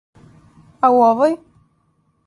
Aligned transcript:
А 0.87 0.91
у 0.95 1.05
овој? 1.11 1.39